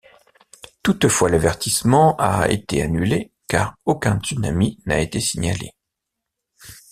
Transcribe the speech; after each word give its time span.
Toutefois 0.81 1.29
l'avertissement 1.29 2.15
a 2.17 2.49
été 2.49 2.81
annulé 2.81 3.31
car 3.47 3.75
aucun 3.85 4.19
tsunami 4.19 4.79
n'a 4.87 4.99
été 4.99 5.19
signalé. 5.19 5.75